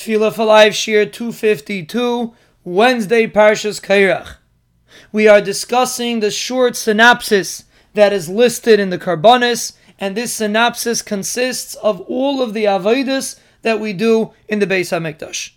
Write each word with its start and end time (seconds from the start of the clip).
Tefillah 0.00 0.34
for 0.34 0.46
Life 0.46 0.72
Shiur 0.72 1.12
252, 1.12 2.32
Wednesday 2.64 3.26
Parshas 3.26 3.82
Korach. 3.82 4.36
We 5.12 5.28
are 5.28 5.42
discussing 5.42 6.20
the 6.20 6.30
short 6.30 6.74
synopsis 6.74 7.64
that 7.92 8.10
is 8.10 8.26
listed 8.26 8.80
in 8.80 8.88
the 8.88 8.98
Korbonos, 8.98 9.74
and 9.98 10.16
this 10.16 10.32
synopsis 10.32 11.02
consists 11.02 11.74
of 11.74 12.00
all 12.08 12.40
of 12.40 12.54
the 12.54 12.64
avodas 12.64 13.38
that 13.60 13.78
we 13.78 13.92
do 13.92 14.32
in 14.48 14.58
the 14.58 14.66
Beis 14.66 14.88
HaMikdash. 14.88 15.50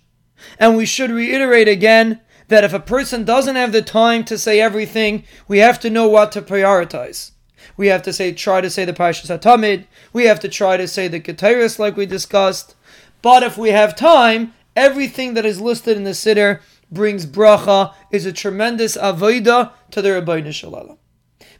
And 0.59 0.75
we 0.75 0.85
should 0.85 1.09
reiterate 1.09 1.69
again 1.69 2.19
that 2.49 2.65
if 2.65 2.73
a 2.73 2.81
person 2.81 3.23
doesn't 3.23 3.55
have 3.55 3.71
the 3.71 3.81
time 3.81 4.25
to 4.25 4.37
say 4.37 4.59
everything, 4.59 5.23
we 5.47 5.59
have 5.59 5.79
to 5.79 5.89
know 5.89 6.09
what 6.09 6.33
to 6.33 6.41
prioritize. 6.41 7.31
We 7.77 7.87
have 7.87 8.03
to 8.03 8.11
say, 8.11 8.33
try 8.33 8.59
to 8.59 8.69
say 8.69 8.83
the 8.83 8.91
Parshas 8.91 9.39
HaTamid. 9.39 9.85
We 10.11 10.25
have 10.25 10.41
to 10.41 10.49
try 10.49 10.75
to 10.75 10.87
say 10.87 11.07
the 11.07 11.21
Keteres 11.21 11.79
like 11.79 11.95
we 11.95 12.05
discussed. 12.05 12.75
But 13.23 13.41
if 13.41 13.57
we 13.57 13.69
have 13.69 13.95
time, 13.95 14.53
everything 14.75 15.33
that 15.33 15.45
is 15.45 15.59
listed 15.59 15.97
in 15.97 16.03
the 16.03 16.11
Siddur 16.11 16.59
brings 16.91 17.25
bracha, 17.25 17.93
is 18.11 18.27
a 18.27 18.31
tremendous 18.31 18.95
avodah 18.95 19.71
to 19.89 20.01
the 20.01 20.09
Ribono 20.09 20.53
Shel 20.53 20.73
Olam. 20.73 20.97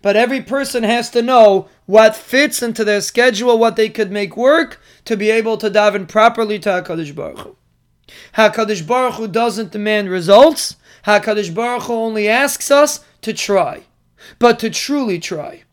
But 0.03 0.17
every 0.17 0.41
person 0.41 0.83
has 0.83 1.09
to 1.11 1.21
know 1.21 1.69
what 1.85 2.15
fits 2.15 2.61
into 2.61 2.83
their 2.83 2.99
schedule, 2.99 3.57
what 3.57 3.77
they 3.77 3.89
could 3.89 4.11
make 4.11 4.35
work 4.35 4.79
to 5.05 5.15
be 5.15 5.31
able 5.31 5.57
to 5.57 5.71
daven 5.71 6.07
properly 6.07 6.59
to 6.59 6.69
HaKadosh 6.69 7.15
Baruch 7.15 7.39
Hu. 7.39 7.55
HaKadosh 8.35 8.85
Baruch 8.85 9.15
Hu 9.15 9.27
doesn't 9.29 9.71
demand 9.71 10.09
results. 10.09 10.75
HaKadosh 11.05 11.55
Baruch 11.55 11.83
Hu 11.83 11.93
only 11.93 12.27
asks 12.27 12.69
us 12.69 13.05
to 13.21 13.31
try, 13.31 13.83
but 14.37 14.59
to 14.59 14.69
truly 14.69 15.17
try. 15.17 15.63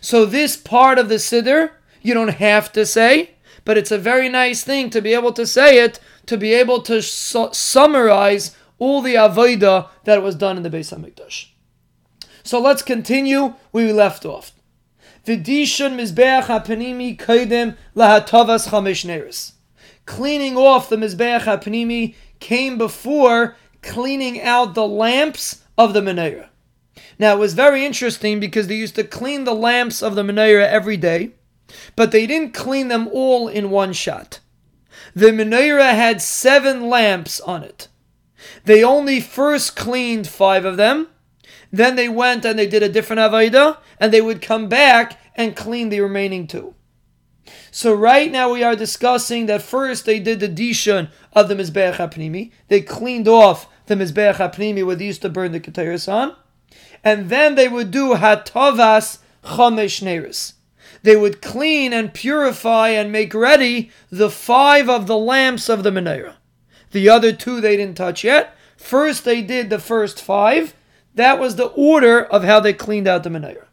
So 0.00 0.26
this 0.26 0.56
part 0.56 0.98
of 0.98 1.08
the 1.08 1.14
Siddur, 1.14 1.70
you 2.02 2.12
don't 2.12 2.34
have 2.34 2.72
to 2.72 2.84
say, 2.84 3.31
but 3.64 3.78
it's 3.78 3.90
a 3.90 3.98
very 3.98 4.28
nice 4.28 4.62
thing 4.64 4.90
to 4.90 5.00
be 5.00 5.14
able 5.14 5.32
to 5.32 5.46
say 5.46 5.82
it, 5.82 6.00
to 6.26 6.36
be 6.36 6.52
able 6.52 6.82
to 6.82 7.02
su- 7.02 7.50
summarize 7.52 8.56
all 8.78 9.00
the 9.00 9.14
avodah 9.14 9.88
that 10.04 10.22
was 10.22 10.34
done 10.34 10.56
in 10.56 10.62
the 10.62 10.70
Beis 10.70 10.92
Hamikdash. 10.92 11.48
So 12.42 12.60
let's 12.60 12.82
continue 12.82 13.54
where 13.70 13.86
we 13.86 13.92
left 13.92 14.24
off. 14.24 14.52
V'dishon 15.26 15.94
mizbeach 15.94 16.44
hapanimi 16.44 17.16
kaidem 17.16 17.76
lahatavas 17.94 18.68
chamesh 18.68 19.06
neiros. 19.06 19.52
Cleaning 20.04 20.56
off 20.56 20.88
the 20.88 20.96
mizbeach 20.96 21.42
hapanimi 21.42 22.16
came 22.40 22.76
before 22.76 23.56
cleaning 23.82 24.40
out 24.42 24.74
the 24.74 24.86
lamps 24.86 25.62
of 25.78 25.92
the 25.94 26.00
menorah. 26.00 26.48
Now 27.18 27.34
it 27.34 27.38
was 27.38 27.54
very 27.54 27.84
interesting 27.84 28.40
because 28.40 28.66
they 28.66 28.76
used 28.76 28.96
to 28.96 29.04
clean 29.04 29.44
the 29.44 29.54
lamps 29.54 30.02
of 30.02 30.16
the 30.16 30.22
menorah 30.22 30.68
every 30.68 30.96
day 30.96 31.30
but 31.96 32.10
they 32.12 32.26
didn't 32.26 32.54
clean 32.54 32.88
them 32.88 33.08
all 33.08 33.48
in 33.48 33.70
one 33.70 33.92
shot. 33.92 34.40
The 35.14 35.30
menorah 35.30 35.94
had 35.94 36.22
seven 36.22 36.88
lamps 36.88 37.40
on 37.40 37.62
it. 37.62 37.88
They 38.64 38.82
only 38.82 39.20
first 39.20 39.76
cleaned 39.76 40.26
five 40.26 40.64
of 40.64 40.76
them, 40.76 41.08
then 41.70 41.96
they 41.96 42.08
went 42.08 42.44
and 42.44 42.58
they 42.58 42.66
did 42.66 42.82
a 42.82 42.88
different 42.88 43.20
avodah, 43.20 43.78
and 43.98 44.12
they 44.12 44.20
would 44.20 44.42
come 44.42 44.68
back 44.68 45.18
and 45.34 45.56
clean 45.56 45.88
the 45.88 46.00
remaining 46.00 46.46
two. 46.46 46.74
So 47.70 47.94
right 47.94 48.30
now 48.30 48.52
we 48.52 48.62
are 48.62 48.76
discussing 48.76 49.46
that 49.46 49.62
first 49.62 50.04
they 50.04 50.20
did 50.20 50.40
the 50.40 50.48
dishon 50.48 51.10
of 51.32 51.48
the 51.48 51.54
mizbeach 51.54 51.94
hapnimi. 51.94 52.52
They 52.68 52.82
cleaned 52.82 53.26
off 53.26 53.68
the 53.86 53.94
mizbeach 53.94 54.34
hapnimi 54.34 54.84
where 54.84 54.96
they 54.96 55.06
used 55.06 55.22
to 55.22 55.28
burn 55.28 55.52
the 55.52 55.60
keteres 55.60 56.12
on, 56.12 56.36
and 57.02 57.30
then 57.30 57.54
they 57.54 57.68
would 57.68 57.90
do 57.90 58.14
hatavas 58.14 59.18
chamesh 59.42 60.02
neiros 60.02 60.54
they 61.02 61.16
would 61.16 61.42
clean 61.42 61.92
and 61.92 62.14
purify 62.14 62.88
and 62.90 63.10
make 63.10 63.34
ready 63.34 63.90
the 64.10 64.30
five 64.30 64.88
of 64.88 65.06
the 65.06 65.16
lamps 65.18 65.68
of 65.68 65.82
the 65.82 65.90
menorah. 65.90 66.34
The 66.92 67.08
other 67.08 67.32
two 67.32 67.60
they 67.60 67.76
didn't 67.76 67.96
touch 67.96 68.24
yet. 68.24 68.56
First, 68.76 69.24
they 69.24 69.42
did 69.42 69.70
the 69.70 69.78
first 69.78 70.20
five. 70.20 70.74
That 71.14 71.38
was 71.38 71.56
the 71.56 71.66
order 71.66 72.24
of 72.24 72.44
how 72.44 72.60
they 72.60 72.72
cleaned 72.72 73.08
out 73.08 73.22
the 73.22 73.30
menorah. 73.30 73.66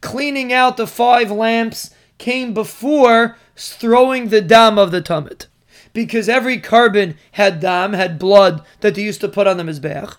Cleaning 0.00 0.52
out 0.52 0.76
the 0.76 0.86
five 0.86 1.30
lamps 1.30 1.94
came 2.18 2.54
before 2.54 3.36
throwing 3.56 4.28
the 4.28 4.40
dam 4.40 4.78
of 4.78 4.90
the 4.92 5.02
tamid. 5.02 5.46
Because 5.92 6.28
every 6.28 6.60
korban 6.60 7.16
had 7.32 7.58
dam, 7.60 7.94
had 7.94 8.18
blood 8.18 8.64
that 8.80 8.94
they 8.94 9.02
used 9.02 9.20
to 9.22 9.28
put 9.28 9.46
on 9.48 9.56
the 9.56 9.64
mizbeach 9.64 10.16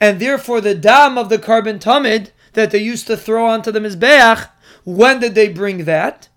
and 0.00 0.20
therefore 0.20 0.60
the 0.60 0.74
dam 0.74 1.18
of 1.18 1.28
the 1.28 1.38
korban 1.38 1.78
tamid 1.78 2.30
that 2.52 2.70
they 2.70 2.78
used 2.78 3.06
to 3.06 3.16
throw 3.16 3.46
onto 3.46 3.70
the 3.70 3.80
mizbeach, 3.80 4.48
when 4.84 5.20
did 5.20 5.34
they 5.34 5.48
bring 5.48 5.84
that? 5.84 6.28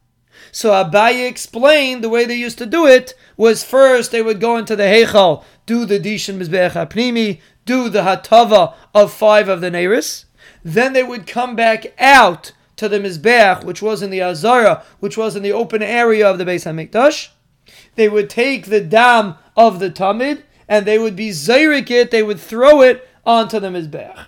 So 0.51 0.71
Abaye 0.71 1.27
explained 1.27 2.03
the 2.03 2.09
way 2.09 2.25
they 2.25 2.35
used 2.35 2.57
to 2.57 2.65
do 2.65 2.87
it 2.87 3.13
was 3.35 3.63
first 3.63 4.11
they 4.11 4.21
would 4.21 4.39
go 4.39 4.57
into 4.57 4.75
the 4.75 4.83
Heichal, 4.83 5.43
do 5.65 5.85
the 5.85 5.99
Dishan 5.99 6.39
Mizbeach 6.39 6.71
HaPnimi, 6.71 7.39
do 7.65 7.89
the 7.89 8.01
Hatava 8.01 8.73
of 8.95 9.13
five 9.13 9.49
of 9.49 9.61
the 9.61 9.69
Neiros. 9.69 10.25
Then 10.63 10.93
they 10.93 11.03
would 11.03 11.27
come 11.27 11.55
back 11.55 11.93
out 11.99 12.53
to 12.77 12.89
the 12.89 12.99
Mizbeach, 12.99 13.63
which 13.63 13.81
was 13.81 14.01
in 14.01 14.09
the 14.09 14.21
Azara, 14.21 14.83
which 14.99 15.17
was 15.17 15.35
in 15.35 15.43
the 15.43 15.51
open 15.51 15.83
area 15.83 16.27
of 16.27 16.37
the 16.37 16.45
Beis 16.45 16.65
HaMikdash. 16.65 17.29
They 17.95 18.07
would 18.07 18.29
take 18.29 18.65
the 18.65 18.81
dam 18.81 19.35
of 19.55 19.79
the 19.79 19.89
Tamid, 19.89 20.43
and 20.67 20.85
they 20.85 20.97
would 20.97 21.15
be 21.15 21.29
Zayrik 21.29 21.91
it, 21.91 22.11
they 22.11 22.23
would 22.23 22.39
throw 22.39 22.81
it 22.81 23.07
onto 23.27 23.59
the 23.59 23.67
Mizbeach. 23.67 24.25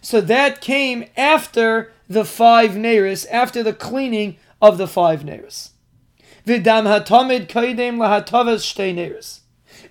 So 0.00 0.20
that 0.22 0.60
came 0.60 1.04
after 1.16 1.92
the 2.08 2.24
five 2.24 2.72
Neiros, 2.72 3.26
after 3.30 3.62
the 3.62 3.74
cleaning 3.74 4.38
of 4.60 4.78
the 4.78 4.88
five 4.88 5.22
Neiros. 5.22 5.70
Vidam 6.44 6.86
hatamid 6.86 7.46
kaidem 7.46 7.98
lahatavas 7.98 8.64
shtei 8.64 8.92
Neiros. 8.94 9.40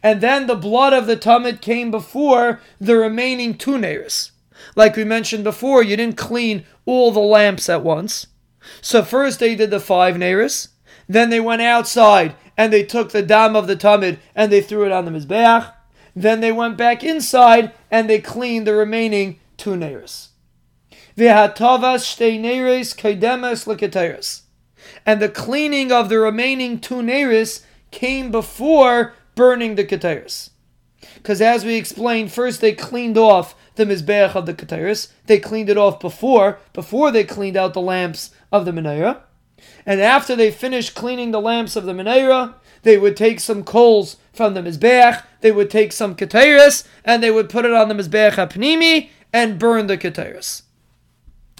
And 0.03 0.19
then 0.19 0.47
the 0.47 0.56
blood 0.56 0.91
of 0.91 1.06
the 1.06 1.16
tamid 1.16 1.62
came 1.62 1.91
before 1.91 2.59
the 2.80 2.97
remaining 2.97 3.57
two 3.57 3.78
Neiros. 3.78 4.31
Like 4.75 4.96
we 4.96 5.03
mentioned 5.03 5.44
before, 5.44 5.84
you 5.84 5.96
didn't 5.96 6.18
clean 6.18 6.66
all 6.85 7.12
the 7.12 7.19
lamps 7.19 7.69
at 7.69 7.84
once. 7.84 8.28
So 8.81 9.03
first 9.03 9.40
they 9.40 9.56
did 9.56 9.69
the 9.69 9.80
five 9.80 10.16
Neiros, 10.16 10.69
then 11.07 11.30
they 11.30 11.40
went 11.40 11.62
outside 11.62 12.35
and 12.57 12.74
they 12.74 12.84
took 12.84 13.12
the 13.12 13.22
dam 13.22 13.56
of 13.56 13.68
the 13.68 13.75
tamid 13.75 14.18
and 14.35 14.51
they 14.51 14.62
threw 14.62 14.85
it 14.85 14.91
on 14.91 15.06
the 15.06 15.12
Mizbeach. 15.12 15.74
Then 16.16 16.42
they 16.42 16.52
went 16.52 16.78
back 16.78 17.04
inside 17.04 17.72
and 17.90 18.10
they 18.10 18.20
cleaned 18.20 18.68
the 18.68 18.76
remaining 18.76 19.40
two 19.58 19.72
neiros. 19.72 20.30
V'hatavas 21.18 22.04
shtei 22.04 22.40
neiros 22.40 22.96
kaidemes 22.96 23.66
leketeres. 23.66 24.42
And 25.06 25.22
the 25.22 25.30
cleaning 25.30 25.92
of 25.92 26.10
the 26.10 26.20
remaining 26.20 26.80
two 26.80 26.96
neiros 26.96 27.64
came 27.92 28.32
before 28.32 29.14
burning 29.36 29.76
the 29.76 29.86
keteres. 29.86 30.50
Because 31.16 31.42
as 31.42 31.66
we 31.66 31.76
explained, 31.76 32.32
first 32.32 32.62
they 32.62 32.74
cleaned 32.74 33.18
off 33.18 33.56
the 33.76 33.86
mizbeach 33.86 34.36
of 34.36 34.46
the 34.46 34.54
keteres. 34.54 35.12
They 35.26 35.40
cleaned 35.40 35.70
it 35.70 35.78
off 35.78 36.00
before, 36.00 36.60
before 36.74 37.12
they 37.12 37.24
cleaned 37.24 37.58
out 37.58 37.74
the 37.74 37.82
lamps 37.82 38.32
of 38.52 38.66
the 38.66 38.72
menorah. 38.72 39.22
And 39.86 40.02
after 40.02 40.36
they 40.36 40.52
finished 40.52 40.96
cleaning 40.96 41.32
the 41.32 41.42
lamps 41.42 41.76
of 41.76 41.86
the 41.86 41.94
menorah, 41.94 42.56
they 42.84 42.97
would 42.97 43.16
take 43.16 43.40
some 43.40 43.64
coals 43.64 44.18
from 44.34 44.53
the 44.53 44.62
Mizbeach, 44.62 45.24
they 45.42 45.52
would 45.52 45.69
take 45.69 45.92
some 45.92 46.16
Keteres, 46.16 46.88
and 47.03 47.22
they 47.22 47.31
would 47.31 47.50
put 47.50 47.66
it 47.66 47.74
on 47.74 47.88
the 47.88 47.96
Mizbeach 47.96 48.31
HaPnimi 48.31 49.09
and 49.34 49.59
burn 49.59 49.88
the 49.88 49.97
Keteres. 49.97 50.64